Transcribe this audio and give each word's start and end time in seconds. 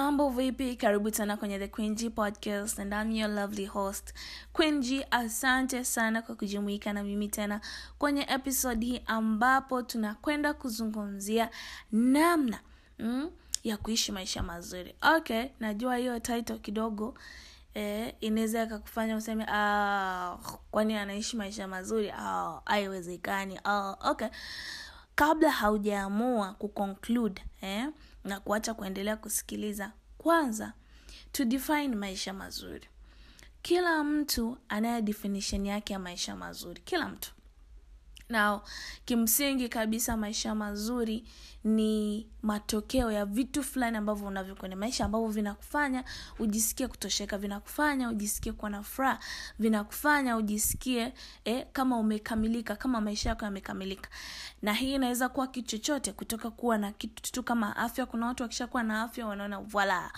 mambo 0.00 0.28
vipi? 0.30 0.76
Karibu 0.76 1.10
tena 1.10 1.36
kwenye 1.36 1.58
the 1.58 1.68
queeng 1.68 1.94
podcast 2.10 2.78
and 2.78 2.92
I'm 2.94 3.12
your 3.12 3.28
lovely 3.28 3.66
host. 3.66 4.14
Queeng 4.52 5.04
asante 5.10 5.84
sana 5.84 6.22
kwa 6.22 6.34
kujumuika 6.34 6.92
na 6.92 7.02
mimi 7.02 7.28
tena 7.28 7.60
kwenye 7.98 8.26
episode 8.28 8.86
hii 8.86 9.02
ambapo 9.06 9.82
tunakwenda 9.82 10.54
kuzungumzia 10.54 11.50
namna 11.92 12.60
mm, 12.98 13.30
ya 13.64 13.76
kuishi 13.76 14.12
maisha 14.12 14.42
mazuri. 14.42 14.94
Okay 15.16 15.44
najua 15.60 15.96
hiyo 15.96 16.18
title 16.20 16.58
kidogo 16.58 17.14
eh, 17.74 18.14
inaweza 18.20 18.62
ikakufanya 18.62 19.16
useme 19.16 19.46
ah, 19.48 20.36
kwani 20.70 20.94
anaishi 20.94 21.36
maisha 21.36 21.68
mazuri? 21.68 22.10
Ah, 22.18 22.60
haiwezekani. 22.64 23.60
Ah, 23.64 24.10
okay. 24.10 24.28
Kabla 25.14 25.50
haujaamua 25.50 26.52
kuconclude 26.54 27.42
eh, 27.60 27.88
na 28.24 28.40
kuacha 28.40 28.74
kuendelea 28.74 29.16
kusikiliza. 29.16 29.92
Kwanza 30.18 30.72
to 31.32 31.44
define 31.44 31.88
maisha 31.88 32.32
mazuri. 32.32 32.88
Kila 33.62 34.04
mtu 34.04 34.58
anaye 34.68 35.02
definition 35.02 35.66
yake 35.66 35.92
ya 35.92 35.98
maisha 35.98 36.36
mazuri. 36.36 36.80
Kila 36.84 37.08
mtu 37.08 37.32
na 38.30 38.60
kimsingi 39.04 39.68
kabisa 39.68 40.16
maisha 40.16 40.54
mazuri 40.54 41.24
ni 41.64 42.26
matokeo 42.42 43.12
ya 43.12 43.24
vitu 43.26 43.62
fulani 43.62 43.96
ambavyo 43.96 44.26
unavyo 44.28 44.54
kwenye 44.56 44.74
maisha 44.74 45.04
ambavyo 45.04 45.28
vinakufanya 45.28 46.04
ujisikie 46.38 46.88
kutosheka 46.88 47.38
vinakufanya 47.38 48.08
ujisikie 48.10 48.52
kuwa 48.52 48.70
na 48.70 48.82
furaha 48.82 49.18
vinakufanya 49.58 50.36
ujisikie 50.36 51.12
eh, 51.44 51.66
kama 51.72 51.96
umekamilika 51.98 52.76
kama 52.76 53.00
maisha 53.00 53.28
yako 53.28 53.44
yamekamilika. 53.44 54.10
Na 54.62 54.72
hii 54.72 54.94
inaweza 54.94 55.28
kuwa 55.28 55.46
kitu 55.46 55.68
chochote 55.68 56.12
kutoka 56.12 56.50
kuwa 56.50 56.78
na 56.78 56.92
kitu 56.92 57.32
tu 57.32 57.42
kama 57.42 57.76
afya. 57.76 58.06
Kuna 58.06 58.26
watu 58.26 58.42
wakishakuwa 58.42 58.82
na 58.82 59.02
afya 59.02 59.26
wanaona 59.26 59.60
voila 59.60 60.12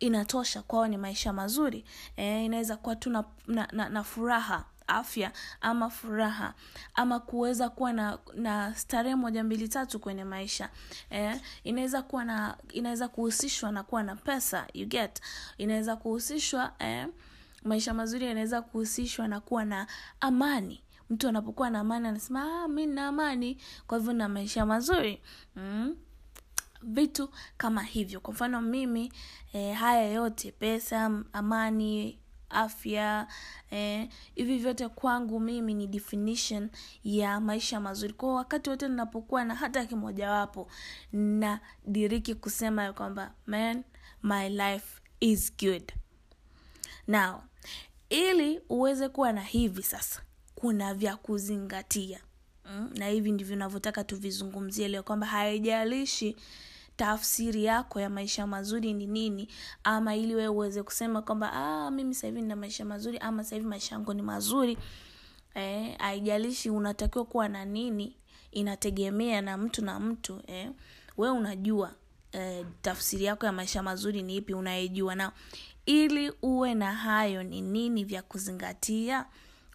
inatosha 0.00 0.62
kwao 0.62 0.86
ni 0.88 0.96
maisha 0.96 1.32
mazuri. 1.32 1.84
Eh, 2.16 2.44
inaweza 2.44 2.76
kuwa 2.76 2.96
tu 2.96 3.10
na, 3.10 3.24
na, 3.46 3.68
na, 3.72 3.88
na 3.88 4.04
furaha 4.04 4.64
afya 4.88 5.32
ama 5.60 5.90
furaha 5.90 6.54
ama 6.94 7.20
kuweza 7.20 7.68
kuwa 7.70 7.92
na 7.92 8.18
na 8.34 8.74
starehe 8.74 9.14
moja 9.14 9.44
mbili 9.44 9.68
tatu 9.68 10.00
kwenye 10.00 10.24
maisha. 10.24 10.70
Eh, 11.10 11.40
inaweza 11.64 12.02
kuwa 12.02 12.24
na 12.24 12.56
inaweza 12.72 13.08
kuhusishwa 13.08 13.72
na 13.72 13.82
kuwa 13.82 14.02
na 14.02 14.16
pesa 14.16 14.66
you 14.74 14.86
get. 14.86 15.20
Inaweza 15.58 15.96
kuhusishwa 15.96 16.72
eh, 16.78 17.06
maisha 17.62 17.94
mazuri 17.94 18.26
yanaweza 18.26 18.62
kuhusishwa 18.62 19.28
na 19.28 19.40
kuwa 19.40 19.64
na 19.64 19.86
amani. 20.20 20.82
Mtu 21.10 21.28
anapokuwa 21.28 21.70
na 21.70 21.80
amani 21.80 22.08
anasema 22.08 22.64
ah, 22.64 22.68
mi 22.68 22.86
na 22.86 23.06
amani. 23.06 23.58
Kwa 23.86 23.98
hivyo 23.98 24.12
na 24.12 24.28
maisha 24.28 24.66
mazuri. 24.66 25.22
Mm. 25.56 25.96
Vitu 26.82 27.30
kama 27.56 27.82
hivyo. 27.82 28.20
Kwa 28.20 28.34
mfano 28.34 28.60
mimi 28.62 29.12
eh, 29.52 29.76
haya 29.76 30.08
yote 30.12 30.52
pesa 30.52 31.10
amani 31.32 32.18
afya 32.50 33.26
eh, 33.70 34.08
hivi 34.34 34.58
vyote 34.58 34.88
kwangu 34.88 35.40
mimi 35.40 35.74
ni 35.74 35.86
definition 35.86 36.70
ya 37.04 37.40
maisha 37.40 37.80
mazuri 37.80 38.12
kwao 38.12 38.34
wakati 38.34 38.70
wote 38.70 38.88
ninapokuwa 38.88 39.44
na 39.44 39.54
hata 39.54 39.86
kimojawapo 39.86 40.68
na 41.12 41.60
diriki 41.86 42.34
kusema 42.34 42.82
ya 42.84 42.92
kwamba 42.92 43.34
man 43.46 43.84
my 44.22 44.48
life 44.48 45.00
is 45.20 45.52
good 45.56 45.92
now 47.08 47.42
ili 48.10 48.60
uweze 48.68 49.08
kuwa 49.08 49.32
na 49.32 49.42
hivi 49.42 49.82
sasa 49.82 50.22
kuna 50.54 50.94
vya 50.94 51.16
kuzingatia 51.16 52.20
mm? 52.64 52.90
na 52.94 53.08
hivi 53.08 53.32
ndivyo 53.32 53.56
navyotaka 53.56 54.04
tuvizungumzie 54.04 54.88
leo 54.88 55.02
kwamba 55.02 55.26
haijalishi 55.26 56.36
tafsiri 56.96 57.64
yako 57.64 58.00
ya 58.00 58.10
maisha 58.10 58.46
mazuri 58.46 58.92
ni 58.92 59.06
nini? 59.06 59.48
Ama 59.84 60.16
ili 60.16 60.34
wewe 60.34 60.48
uweze 60.48 60.82
kusema 60.82 61.22
kwamba 61.22 61.52
ah, 61.52 61.90
mimi 61.90 62.14
sahivi 62.14 62.42
nina 62.42 62.56
maisha 62.56 62.84
mazuri 62.84 63.18
ama 63.18 63.44
sahivi 63.44 63.66
maisha 63.68 63.94
yangu 63.94 64.14
ni 64.14 64.22
mazuri. 64.22 64.78
Eh, 65.54 65.96
unatakiwa 66.72 67.24
kuwa 67.24 67.48
na 67.48 67.64
nini 67.64 68.16
inategemea 68.50 69.42
na 69.42 69.56
mtu 69.56 69.84
na 69.84 70.00
mtu 70.00 70.42
eh. 70.46 70.70
we 71.16 71.30
unajua 71.30 71.94
eh, 72.32 72.66
tafsiri 72.82 73.24
yako 73.24 73.46
ya 73.46 73.52
maisha 73.52 73.82
mazuri 73.82 74.22
ni 74.22 74.36
ipi 74.36 74.54
unayejua. 74.54 75.14
Na 75.14 75.32
ili 75.86 76.32
uwe 76.42 76.74
na 76.74 76.94
hayo 76.94 77.42
ni 77.42 77.60
nini 77.60 78.04
vya 78.04 78.22
kuzingatia 78.22 79.26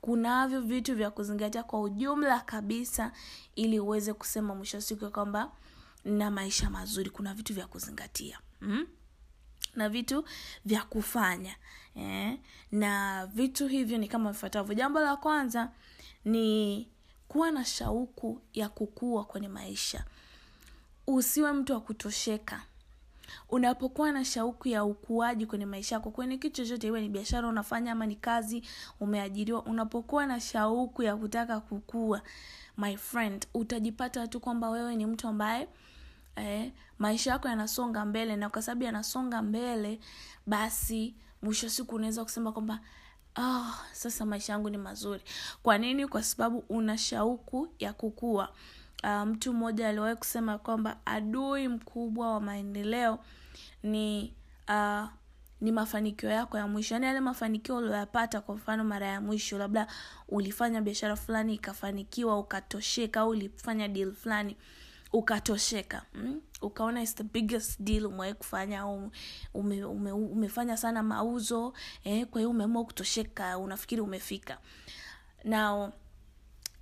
kunavyo 0.02 0.62
vitu 0.62 0.96
vya 0.96 1.12
kuzingatia 1.12 1.64
kwa 1.64 1.82
ujumla 1.82 2.40
kabisa 2.40 3.12
ili 3.56 3.80
uweze 3.80 4.14
kusema 4.14 4.56
mwisho 4.56 4.82
siku 4.82 5.12
kwamba 5.12 5.52
na 6.06 6.32
maisha 6.32 6.70
mazuri 6.70 7.10
kuna 7.10 7.34
vitu 7.34 7.54
vya 7.54 7.68
kuzingatia. 7.68 8.40
Mm? 8.62 8.88
na 9.76 9.90
vitu 9.90 10.26
vya 10.66 10.84
kufanya. 10.84 11.56
Eh? 11.96 12.38
na 12.72 13.26
vitu 13.26 13.68
hivyo 13.68 13.98
ni 13.98 14.08
kama 14.08 14.32
vifuatavyo. 14.32 14.76
Jambo 14.76 15.00
la 15.00 15.16
kwanza 15.18 15.72
ni 16.26 16.88
kuwa 17.28 17.52
na 17.52 17.66
shauku 17.66 18.42
ya 18.54 18.70
kukua 18.70 19.26
kwenye 19.26 19.48
maisha. 19.48 20.06
Usiwe 21.08 21.52
mtu 21.54 21.74
wa 21.74 21.82
kutosheka. 21.82 22.62
Unapokuwa 23.50 24.12
na 24.12 24.26
shauku 24.26 24.68
ya 24.68 24.84
ukuaji 24.84 25.46
kwenye 25.46 25.66
maisha 25.66 25.96
yako 25.96 26.12
kwenye 26.12 26.38
kitu 26.38 26.56
chochote 26.56 26.88
iwe 26.88 27.02
ni 27.02 27.10
biashara 27.10 27.48
unafanya 27.48 27.92
ama 27.92 28.06
ni 28.06 28.16
kazi 28.16 28.64
umeajiriwa 29.00 29.64
unapokuwa 29.64 30.26
na 30.26 30.40
shauku 30.40 31.04
ya 31.04 31.16
kutaka 31.18 31.60
kukua 31.60 32.22
my 32.78 32.98
friend 32.98 33.48
utajipata 33.54 34.28
tu 34.28 34.40
kwamba 34.40 34.70
wewe 34.70 34.96
ni 34.96 35.06
mtu 35.06 35.28
ambaye 35.28 35.68
eh, 36.36 36.72
maisha 37.00 37.32
yako 37.32 37.48
yanasonga 37.48 38.06
mbele 38.06 38.36
na 38.36 38.50
kwa 38.50 38.62
sababu 38.62 38.84
yanasonga 38.84 39.42
mbele 39.42 40.00
basi 40.48 41.16
mwisho 41.42 41.70
siku 41.70 41.96
unaweza 41.96 42.24
kusema 42.24 42.52
kwamba 42.52 42.80
oh, 43.40 43.66
sasa 43.92 44.26
maisha 44.26 44.54
yangu 44.54 44.70
ni 44.70 44.78
mazuri. 44.78 45.22
Kwa 45.64 45.78
nini? 45.78 46.08
Kwa 46.08 46.24
sababu 46.24 46.64
una 46.70 46.98
shauku 46.98 47.68
ya 47.80 47.94
kukua. 47.94 48.50
Uh, 49.04 49.22
mtu 49.22 49.54
mmoja 49.54 49.88
aliwahi 49.90 50.16
kusema 50.16 50.58
kwamba 50.58 50.98
adui 51.06 51.68
mkubwa 51.68 52.34
wa 52.34 52.40
maendeleo 52.42 53.20
ni 53.84 54.34
uh, 54.70 55.06
ni 55.62 55.72
mafanikio 55.72 56.30
yako 56.30 56.58
ya 56.58 56.68
mwisho. 56.68 56.94
Yaani 56.94 57.06
yale 57.06 57.20
mafanikio 57.20 57.78
ulioyapata 57.78 58.42
kwa 58.42 58.56
mfano 58.56 58.84
mara 58.84 59.08
ya 59.08 59.22
mwisho 59.22 59.58
labda 59.58 59.88
ulifanya 60.30 60.82
biashara 60.82 61.16
fulani 61.16 61.54
ikafanikiwa 61.56 62.40
ukatosheka 62.40 63.20
au 63.20 63.30
ulifanya 63.30 63.88
deal 63.88 64.12
fulani 64.14 64.58
ukatosheka 65.14 66.06
mm? 66.14 66.42
ukaona 66.62 67.02
is 67.02 67.16
the 67.16 67.24
biggest 67.24 67.82
deal 67.82 68.06
umewahi 68.06 68.34
kufanya 68.34 68.80
au 68.80 69.12
ume, 69.54 69.84
ume, 69.86 70.12
umefanya 70.12 70.78
sana 70.78 71.04
mauzo 71.04 71.74
eh, 72.04 72.26
kwa 72.28 72.42
hiyo 72.42 72.50
umeamua 72.50 72.86
kutosheka 72.86 73.58
unafikiri 73.58 74.02
umefika. 74.02 74.58
Nao 75.44 75.94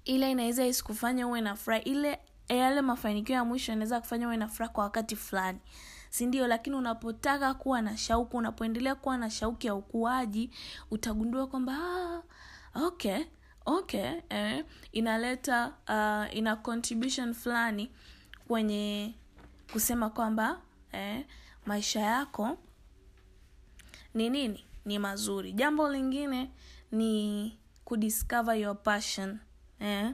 ile 0.06 0.32
inaweza 0.32 0.66
isikufanya 0.68 1.28
uwe 1.28 1.42
na 1.42 1.56
furaha 1.56 1.84
ile 1.84 2.20
yale 2.50 2.82
mafanikio 2.82 3.36
ya 3.36 3.46
mwisho 3.46 3.72
yanaweza 3.72 4.00
kufanya 4.00 4.28
uwe 4.28 4.38
na 4.38 4.48
furaha 4.48 4.74
kwa 4.74 4.84
wakati 4.84 5.16
fulani. 5.16 5.60
Sindio 6.10 6.48
lakini 6.48 6.76
unapotaka 6.76 7.54
kuwa 7.54 7.82
na 7.82 7.98
shauku 7.98 8.38
unapoendelea 8.38 8.96
kuwa 8.96 9.18
na 9.18 9.30
shauku 9.30 9.66
ya 9.68 9.76
ukuaji 9.76 10.50
utagundua 10.92 11.48
kwamba 11.48 11.74
ah, 11.78 12.22
okay 12.86 13.24
okay 13.66 14.12
eh, 14.30 14.66
inaleta 14.92 15.74
uh, 15.88 16.38
ina 16.38 16.56
contribution 16.56 17.34
fulani 17.34 17.92
kwenye 18.50 19.14
kusema 19.74 20.10
kwamba 20.10 20.62
eh, 20.92 21.26
maisha 21.66 22.00
yako 22.00 22.58
ni 24.14 24.30
nini? 24.30 24.66
Ni 24.86 25.00
mazuri. 25.00 25.54
Jambo 25.54 25.90
lingine 25.92 26.52
ni 26.92 27.58
kudiscover 27.86 28.56
your 28.56 28.84
passion 28.84 29.40
eh? 29.80 30.14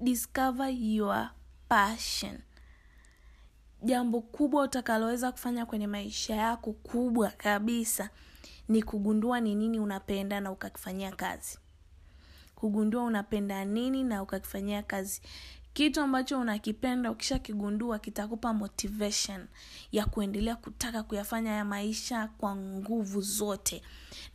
discover 0.00 0.68
your 0.70 1.30
passion. 1.68 2.38
Jambo 3.82 4.20
kubwa 4.20 4.62
utakaloweza 4.62 5.32
kufanya 5.32 5.66
kwenye 5.66 5.86
maisha 5.86 6.34
yako 6.36 6.72
kubwa 6.72 7.30
kabisa 7.30 8.10
ni 8.68 8.82
kugundua 8.82 9.40
ni 9.40 9.54
nini 9.54 9.78
unapenda 9.78 10.40
na 10.40 10.50
ukakifanyia 10.52 11.12
kazi. 11.12 11.58
Kugundua 12.54 13.02
unapenda 13.02 13.64
nini 13.64 14.04
na 14.04 14.22
ukakifanyia 14.22 14.82
kazi 14.82 15.22
kitu 15.74 16.00
ambacho 16.00 16.40
unakipenda 16.40 17.10
ukishakigundua 17.10 17.98
kitakupa 17.98 18.52
motivation 18.54 19.46
ya 19.92 20.06
kuendelea 20.06 20.56
kutaka 20.56 21.02
kuyafanya 21.02 21.50
ya 21.52 21.64
maisha 21.64 22.28
kwa 22.38 22.56
nguvu 22.56 23.20
zote. 23.20 23.82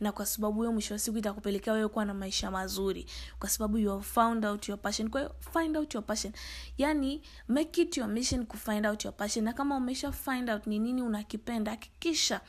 Na 0.00 0.12
kwa 0.12 0.26
sababu 0.26 0.60
hiyo 0.62 0.72
mwisho 0.72 0.94
wa 0.94 0.98
siku 0.98 1.18
itakupelekea 1.18 1.72
wewe 1.72 1.88
kuwa 1.88 2.04
na 2.04 2.14
maisha 2.14 2.50
mazuri. 2.50 3.06
Kwa 3.38 3.48
sababu 3.48 3.78
you 3.78 3.90
have 3.90 4.02
found 4.04 4.44
out 4.44 4.68
your 4.68 4.78
passion. 4.78 5.10
Kwa 5.10 5.20
hiyo 5.20 5.34
find 5.52 5.76
out 5.76 5.94
your 5.94 6.04
passion. 6.06 6.32
Yani 6.78 7.22
make 7.48 7.82
it 7.82 7.96
your 7.96 8.08
mission 8.08 8.46
kufind 8.46 8.86
out 8.86 9.04
your 9.04 9.16
passion. 9.16 9.44
Na 9.44 9.52
kama 9.52 9.76
umesha 9.76 10.12
find 10.12 10.50
out 10.50 10.66
ni 10.66 10.78
nini 10.78 11.02
unakipenda 11.02 11.70
hakikisha 11.70 12.40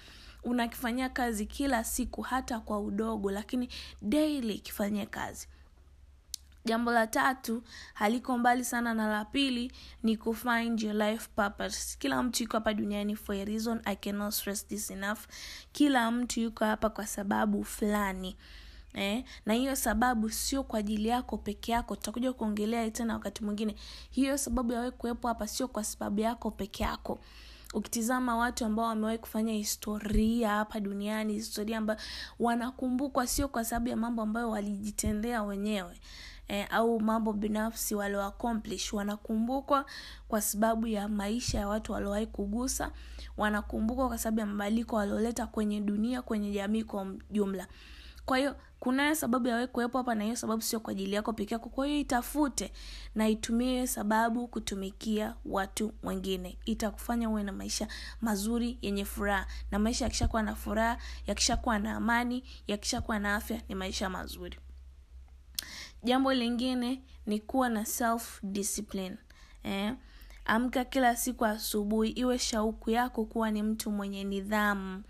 unakifanyia 0.43 1.09
kazi 1.09 1.45
kila 1.45 1.83
siku 1.83 2.21
hata 2.21 2.59
kwa 2.59 2.79
udogo 2.79 3.31
lakini 3.31 3.69
daily 4.01 4.59
kifanyie 4.59 5.05
kazi 5.05 5.47
jambo 6.65 6.91
la 6.91 7.07
tatu 7.07 7.63
haliko 7.93 8.37
mbali 8.37 8.65
sana 8.65 8.93
na 8.93 9.07
la 9.07 9.25
pili 9.25 9.71
ni 10.03 10.17
kufind 10.17 10.81
your 10.81 10.95
life 10.95 11.29
purpose. 11.35 11.97
Kila 11.99 12.23
mtu 12.23 12.43
yuko 12.43 12.57
hapa 12.57 12.73
duniani 12.73 13.15
for 13.15 13.35
a 13.35 13.45
reason 13.45 13.81
i 13.85 13.95
cannot 13.95 14.33
stress 14.33 14.67
this 14.67 14.91
enough. 14.91 15.19
Kila 15.71 16.11
mtu 16.11 16.39
yuko 16.39 16.65
hapa 16.65 16.89
kwa 16.89 17.07
sababu 17.07 17.63
fulani 17.63 18.35
Eh, 18.93 19.23
na 19.45 19.53
hiyo 19.53 19.75
sababu 19.75 20.29
sio 20.29 20.63
kwa 20.63 20.79
ajili 20.79 21.07
yako 21.09 21.37
peke 21.37 21.71
yako 21.71 21.95
tutakuja 21.95 22.33
kuongelea 22.33 22.91
tena 22.91 23.13
wakati 23.13 23.43
mwingine. 23.43 23.75
Hiyo 24.09 24.37
sababu 24.37 24.73
yawe 24.73 24.91
kuwepo 24.91 25.27
hapa 25.27 25.47
sio 25.47 25.67
kwa 25.67 25.83
sababu 25.83 26.19
yako 26.21 26.51
peke 26.51 26.83
yako. 26.83 27.19
Ukitizama 27.73 28.37
watu 28.37 28.65
ambao 28.65 28.85
wamewahi 28.85 29.17
kufanya 29.17 29.53
historia 29.53 30.49
hapa 30.49 30.79
duniani 30.79 31.33
historia 31.33 31.77
ambayo 31.77 31.99
wanakumbukwa 32.39 33.27
sio 33.27 33.47
kwa 33.47 33.65
sababu 33.65 33.89
ya 33.89 33.95
mambo 33.97 34.21
ambayo 34.21 34.49
walijitendea 34.49 35.43
wenyewe 35.43 35.99
eh, 36.51 36.67
au 36.69 36.99
mambo 36.99 37.33
binafsi 37.33 37.95
walioaccomplish 37.95 38.93
wanakumbukwa 38.93 39.85
kwa 40.27 40.41
sababu 40.41 40.87
ya 40.87 41.07
maisha 41.07 41.59
ya 41.59 41.67
watu 41.67 41.91
waliowahi 41.91 42.27
kugusa. 42.27 42.91
Wanakumbukwa 43.37 44.07
kwa 44.07 44.17
sababu 44.17 44.39
ya 44.39 44.45
mabadiliko 44.45 44.95
walioleta 44.95 45.47
kwenye 45.47 45.81
dunia 45.81 46.21
kwenye 46.21 46.51
jamii 46.51 46.83
kwa 46.83 47.07
jumla. 47.31 47.67
Kwa 48.25 48.37
hiyo 48.37 48.55
kunayo 48.79 49.15
sababu 49.15 49.47
ya 49.47 49.67
kuwepo 49.67 49.97
hapa 49.97 50.15
na 50.15 50.23
hiyo 50.23 50.35
sababu 50.35 50.61
sio 50.61 50.79
kwa 50.79 50.91
ajili 50.91 51.15
yako 51.15 51.33
peke 51.33 51.53
yako. 51.55 51.69
Kwa 51.69 51.87
hiyo 51.87 51.99
itafute 51.99 52.71
na 53.15 53.29
itumie 53.29 53.87
sababu 53.87 54.47
kutumikia 54.47 55.35
watu 55.45 55.93
wengine. 56.03 56.57
Itakufanya 56.65 57.29
uwe 57.29 57.43
na 57.43 57.51
maisha 57.51 57.87
mazuri 58.21 58.77
yenye 58.81 59.05
furaha. 59.05 59.47
Na 59.71 59.79
maisha 59.79 60.05
yakishakuwa 60.05 60.43
na 60.43 60.55
furaha 60.55 60.97
yakishakuwa 61.27 61.79
na 61.79 61.95
amani 61.95 62.43
yakishakuwa 62.67 63.19
na 63.19 63.35
afya 63.35 63.61
ni 63.69 63.75
maisha 63.75 64.09
mazuri 64.09 64.59
jambo 66.03 66.33
lingine 66.33 67.01
ni 67.25 67.39
kuwa 67.39 67.69
na 67.69 67.85
self 67.85 68.39
discipline 68.43 69.17
eh? 69.63 69.93
amka 70.45 70.85
kila 70.85 71.15
siku 71.15 71.45
asubuhi 71.45 72.09
iwe 72.09 72.39
shauku 72.39 72.89
yako 72.91 73.25
kuwa 73.25 73.51
ni 73.51 73.63
mtu 73.63 73.91
mwenye 73.91 74.23
nidhamu 74.23 75.03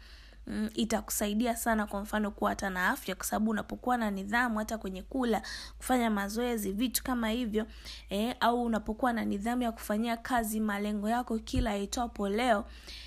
mm, 0.47 0.69
itakusaidia 0.73 1.55
sana 1.55 1.88
kwa 1.88 2.01
mfano 2.01 2.31
kuwa 2.31 2.49
hata 2.49 2.69
na 2.69 2.89
afya 2.89 3.15
kwa 3.15 3.25
sababu 3.25 3.51
unapokuwa 3.51 3.97
na 3.97 4.11
nidhamu 4.11 4.59
hata 4.59 4.77
kwenye 4.77 5.01
kula 5.01 5.41
kufanya 5.77 6.09
mazoezi 6.09 6.71
vitu 6.71 7.03
kama 7.03 7.29
hivyo 7.29 7.65
eh, 8.09 8.35
au 8.39 8.63
unapokuwa 8.63 9.13
na 9.13 9.25
nidhamu 9.25 9.61
ya 9.61 9.71
kufanyia 9.71 10.17
kazi 10.17 10.59
malengo 10.59 11.09
yako 11.09 11.39
kila 11.39 11.77
itopo 11.77 12.29
leo 12.29 12.65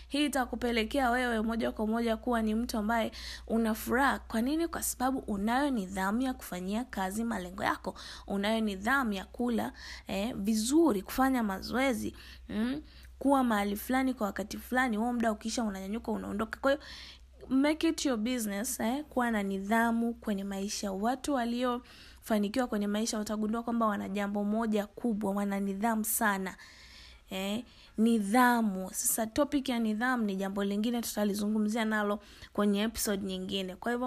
hii 0.08 0.26
itakupelekea 0.26 1.10
wewe 1.10 1.40
moja 1.42 1.72
kwa 1.72 1.86
moja 1.86 2.16
kuwa 2.16 2.42
ni 2.42 2.54
mtu 2.54 2.78
ambaye 2.78 3.12
una 3.46 3.75
furaha. 3.75 4.19
Kwa 4.19 4.42
nini? 4.42 4.69
Kwa 4.69 4.82
sababu 4.82 5.19
unayo 5.19 5.70
nidhamu 5.70 6.22
ya 6.22 6.34
kufanyia 6.34 6.84
kazi 6.84 7.25
malengo 7.25 7.64
yako. 7.64 7.94
Unayo 8.26 8.60
nidhamu 8.60 9.12
ya 9.12 9.25
kula 9.25 9.72
eh, 10.06 10.34
vizuri 10.36 11.02
kufanya 11.02 11.42
mazoezi 11.42 12.16
mm, 12.48 12.82
kuwa 13.19 13.44
mahali 13.44 13.76
fulani 13.76 14.14
kwa 14.14 14.26
wakati 14.26 14.58
fulani 14.58 14.96
huo 14.96 15.12
muda 15.12 15.32
ukiisha 15.32 15.64
unanyanyuka 15.64 16.12
unaondoka. 16.12 16.58
Kwa 16.61 16.72
hiyo 16.72 16.82
make 17.49 17.88
it 17.88 18.05
your 18.06 18.16
business 18.19 18.81
eh, 18.81 19.05
kuwa 19.05 19.31
na 19.31 19.43
nidhamu 19.43 20.14
kwenye 20.14 20.44
maisha. 20.44 20.93
Watu 20.93 21.34
waliofanikiwa 21.34 22.66
kwenye 22.66 22.87
maisha 22.87 23.19
watagundua 23.19 23.62
kwamba 23.62 23.87
wana 23.87 24.08
jambo 24.08 24.44
moja 24.44 24.87
kubwa 24.87 25.32
wana 25.32 25.61
nidhamu 25.61 26.05
sana. 26.05 26.56
Eh, 27.31 27.64
nidhamu. 27.99 28.90
Sasa 28.93 29.26
topic 29.26 29.69
ya 29.69 29.78
nidhamu 29.78 30.25
ni 30.25 30.37
jambo 30.37 30.64
lingine 30.64 31.00
tutalizungumzia 31.02 31.84
nalo 31.84 32.20
kwenye 32.52 32.82
episode 32.82 33.22
nyingine. 33.26 33.76
Kwa 33.76 33.93
hivyo 33.93 34.06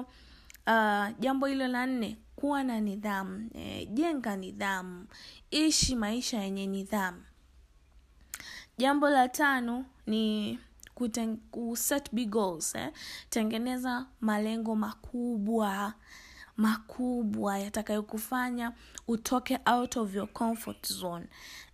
uh, 0.67 1.07
jambo 1.19 1.45
hilo 1.45 1.67
la 1.67 1.85
nne 1.85 2.17
kuwa 2.35 2.63
na 2.63 2.79
nidhamu. 2.79 3.49
Eh, 3.53 3.87
jenga 3.93 4.35
nidhamu. 4.35 5.05
Ishi 5.51 5.95
maisha 5.95 6.41
yenye 6.41 6.67
nidhamu 6.67 7.23
jambo 8.77 9.09
la 9.09 9.27
tano 9.29 9.85
ni 10.07 10.59
kuten, 10.95 11.37
kuset 11.51 12.09
big 12.13 12.29
goals 12.29 12.75
eh? 12.75 12.91
tengeneza 13.29 14.05
malengo 14.21 14.75
makubwa 14.75 15.93
makubwa 16.57 17.59
yatakayokufanya 17.59 18.71
utoke 19.07 19.59
out 19.65 19.97
of 19.97 20.15
your 20.15 20.27
comfort 20.33 20.87
zone 20.93 21.25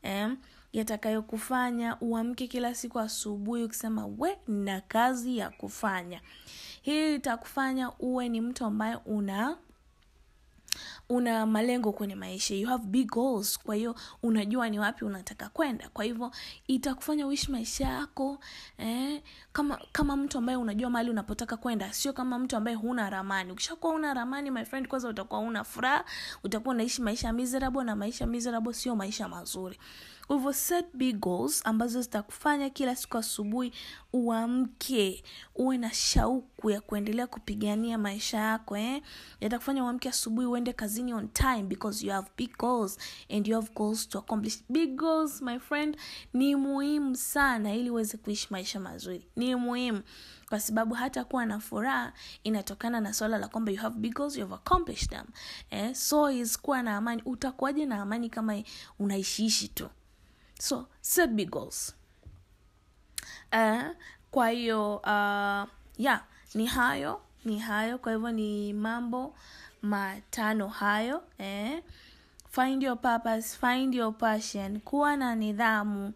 eh? 0.04 0.30
yatakayokufanya 0.74 1.98
uamke 2.02 2.48
kila 2.48 2.76
siku 2.76 3.00
asubuhi 3.00 3.64
ukisema 3.64 4.06
we 4.18 4.38
na 4.48 4.82
kazi 4.82 5.38
ya 5.38 5.50
kufanya 5.50 6.22
hii 6.82 7.16
itakufanya 7.16 7.92
uwe 8.00 8.30
ni 8.30 8.42
mtu 8.42 8.66
ambaye 8.66 8.96
una 9.06 9.58
una 11.10 11.46
malengo 11.46 11.92
kwenye 11.92 12.16
maisha. 12.16 12.56
You 12.56 12.68
have 12.68 12.84
big 12.86 13.08
goals. 13.12 13.60
Kwa 13.60 13.76
hiyo 13.76 13.96
unajua 14.24 14.70
ni 14.70 14.80
wapi 14.80 15.06
unataka 15.06 15.50
kwenda. 15.50 15.90
Kwa 15.90 16.06
hivyo 16.06 16.32
itakufanya 16.68 17.28
uishi 17.28 17.52
maisha 17.52 17.86
yako 17.88 18.40
eh, 18.78 19.22
kama 19.54 19.80
kama 19.92 20.18
mtu 20.18 20.38
ambaye 20.38 20.56
unajua 20.58 20.90
mahali 20.90 21.10
unapotaka 21.10 21.58
kwenda. 21.58 21.94
Sio 21.94 22.14
kama 22.14 22.40
mtu 22.40 22.56
ambaye 22.58 22.78
huna 22.78 23.10
ramani. 23.10 23.52
Ukishakuwa 23.52 23.94
una 23.94 24.14
ramani 24.14 24.52
my 24.52 24.66
friend 24.66 24.88
kwanza 24.88 25.08
utakuwa 25.10 25.40
una 25.40 25.64
furaha. 25.64 26.06
Utakuwa 26.44 26.76
unaishi 26.76 27.02
maisha 27.02 27.34
miserable 27.34 27.84
na 27.84 27.96
maisha 27.96 28.28
miserable 28.28 28.74
sio 28.74 28.96
maisha 28.96 29.28
mazuri. 29.30 29.80
Hivyo 30.30 30.54
set 30.54 30.86
big 30.94 31.20
goals 31.20 31.62
ambazo 31.66 32.02
zitakufanya 32.02 32.70
kila 32.70 32.96
siku 32.96 33.18
asubuhi 33.18 33.74
uamke. 34.14 35.24
Uwe 35.56 35.78
na 35.78 35.92
shauku 35.94 36.70
ya 36.70 36.82
kuendelea 36.82 37.28
kupigania 37.28 37.98
maisha 37.98 38.38
yako 38.38 38.78
eh? 38.78 39.02
yatakufanya 39.42 39.84
uamke 39.84 40.10
asubuhi 40.10 40.48
uende 40.48 40.74
kazini 40.94 41.14
on 41.14 41.28
time 41.30 41.64
because 41.68 42.04
you 42.06 42.12
have 42.12 42.30
big 42.38 42.56
goals 42.58 42.98
and 43.30 43.48
you 43.48 43.56
have 43.56 43.74
goals 43.74 44.06
to 44.06 44.20
accomplish. 44.20 44.58
Big 44.72 44.96
goals 44.96 45.42
my 45.42 45.58
friend 45.60 45.98
ni 46.34 46.56
muhimu 46.56 47.16
sana 47.16 47.74
ili 47.76 47.90
uweze 47.90 48.18
kuishi 48.18 48.48
maisha 48.50 48.80
mazuri. 48.80 49.28
Ni 49.36 49.56
muhimu. 49.56 50.02
Kwa 50.50 50.60
sababu 50.60 50.96
hata 50.96 51.24
kuwa 51.24 51.46
na 51.46 51.60
furaha 51.60 52.14
inatokana 52.44 53.02
na 53.02 53.14
swala 53.14 53.38
la 53.38 53.48
kwamba 53.48 53.72
you 53.72 53.78
have 53.78 54.00
big 54.00 54.14
goals, 54.14 54.36
you 54.38 54.42
have 54.44 54.56
accomplished 54.56 55.10
them. 55.10 55.26
Eh? 55.70 55.96
so 55.96 56.32
is 56.32 56.60
kuwa 56.62 56.84
na 56.84 56.98
amani. 56.98 57.22
Utakuwaje 57.26 57.86
na 57.86 58.02
amani 58.02 58.30
kama 58.30 58.64
unaishiishi 59.00 59.68
tu? 59.68 59.90
So 60.60 60.88
set 61.02 61.30
big 61.30 61.50
goals. 61.50 61.96
Eh, 63.52 63.84
kwa 64.32 64.50
hiyo 64.50 64.96
uh, 64.96 65.70
yeah 65.98 66.24
ni 66.56 66.66
hayo 66.66 67.22
ni 67.46 67.60
hayo. 67.60 67.98
Kwa 67.98 68.12
hivyo 68.14 68.32
ni 68.32 68.74
mambo 68.74 69.36
matano 69.84 70.68
hayo 70.68 71.24
eh? 71.38 71.84
find 72.50 72.84
your 72.84 72.98
purpose 73.02 73.58
find 73.58 73.94
your 73.96 74.14
passion. 74.18 74.80
Kuwa 74.80 75.18
na 75.18 75.36
nidhamu 75.36 76.14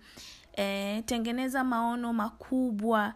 eh, 0.53 1.03
tengeneza 1.05 1.63
maono 1.63 2.13
makubwa 2.13 3.13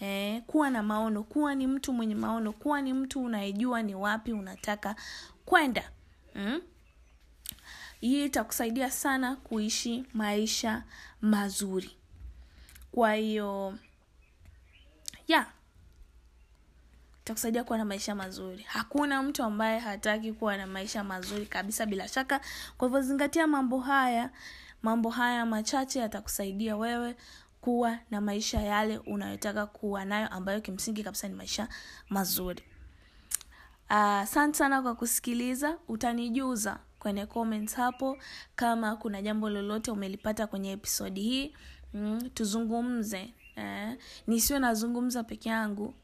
eh, 0.00 0.42
kuwa 0.46 0.70
na 0.70 0.82
maono. 0.82 1.22
Kuwa 1.22 1.54
ni 1.54 1.66
mtu 1.66 1.92
mwenye 1.92 2.14
maono. 2.14 2.52
Kuwa 2.52 2.82
ni 2.82 2.92
mtu 2.92 3.22
unayejua 3.24 3.82
ni 3.82 3.94
wapi 3.94 4.32
unataka 4.32 4.96
kwenda 5.44 5.90
mm? 6.34 6.60
hii 8.00 8.24
itakusaidia 8.24 8.90
sana 8.90 9.36
kuishi 9.36 10.04
maisha 10.14 10.82
mazuri. 11.20 11.90
Kwa 12.92 13.14
hiyo 13.14 13.78
yeah 15.28 15.46
itakusaidia 17.22 17.64
kuwa 17.64 17.78
na 17.78 17.84
maisha 17.84 18.14
mazuri. 18.14 18.62
Hakuna 18.68 19.22
mtu 19.22 19.42
ambaye 19.42 19.78
hataki 19.78 20.32
kuwa 20.32 20.56
na 20.56 20.66
maisha 20.66 21.04
mazuri 21.04 21.46
kabisa 21.46 21.86
bila 21.86 22.08
shaka. 22.08 22.40
Kwa 22.78 22.88
hivyo 22.88 23.02
zingatia 23.02 23.46
mambo 23.46 23.80
haya 23.80 24.30
mambo 24.82 25.10
haya 25.10 25.46
machache 25.46 25.98
yatakusaidia 25.98 26.76
wewe 26.76 27.16
kuwa 27.60 27.98
na 28.10 28.20
maisha 28.20 28.60
yale 28.62 28.98
unayotaka 28.98 29.66
kuwa 29.66 30.04
nayo 30.04 30.28
ambayo 30.28 30.60
kimsingi 30.60 31.02
kabisa 31.04 31.28
ni 31.28 31.34
maisha 31.34 31.68
mazuri. 32.08 32.62
Asante 33.88 34.50
uh, 34.50 34.56
sana 34.58 34.82
kwa 34.82 34.94
kusikiliza. 34.94 35.78
Utanijuza 35.88 36.78
kwenye 36.98 37.26
comments 37.26 37.74
hapo 37.76 38.18
kama 38.56 38.96
kuna 38.96 39.22
jambo 39.22 39.50
lolote 39.50 39.90
umelipata 39.90 40.46
kwenye 40.46 40.72
episodi 40.72 41.20
hii. 41.22 41.54
Mm, 41.94 42.30
tuzungumze 42.34 43.34
eh, 43.56 43.96
nisiwe 44.26 44.58
nazungumza 44.58 45.24
peke 45.24 45.48
yangu. 45.48 45.94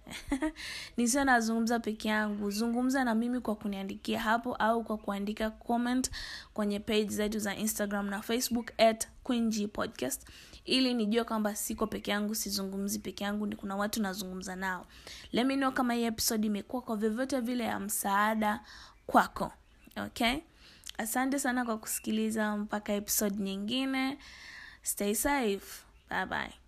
Nisiwe 0.96 1.24
nazungumza 1.24 1.80
peke 1.80 2.08
yangu. 2.08 2.50
Zungumza 2.50 3.04
na 3.04 3.14
mimi 3.14 3.40
kwa 3.40 3.54
kuniandikia 3.54 4.20
hapo 4.20 4.54
au 4.54 4.84
kwa 4.84 4.96
kuandika 4.98 5.50
comment 5.50 6.10
kwenye 6.54 6.80
page 6.80 7.08
zetu 7.08 7.38
za 7.38 7.56
instagram 7.56 8.06
na 8.10 8.22
facebook 8.22 8.80
at 8.80 9.08
quing 9.22 9.68
podcast. 9.68 10.26
Ili 10.64 10.94
nijue 10.94 11.24
kwamba 11.24 11.54
siko 11.54 11.86
peke 11.86 12.10
yangu 12.10 12.34
sizungumzi 12.34 12.98
peke 12.98 13.24
yangu 13.24 13.46
ni 13.46 13.56
kuna 13.56 13.76
watu 13.76 14.02
nazungumza 14.02 14.56
nao. 14.56 14.86
Know 15.30 15.72
kama 15.72 15.94
hii 15.94 16.04
episode 16.04 16.46
imekuwa 16.46 16.82
kwa 16.82 16.96
vyovyote 16.96 17.40
vile 17.40 17.64
ya 17.64 17.80
msaada 17.80 18.60
kwako. 19.06 19.52
Okay? 19.96 20.38
Asante 20.98 21.38
sana 21.38 21.64
kwa 21.64 21.78
kusikiliza 21.78 22.56
mpaka 22.56 22.92
episode 22.92 23.36
nyingine. 23.42 24.18
Stay 24.82 25.14
safe. 25.14 25.84
Bye 26.10 26.26
bye 26.26 26.65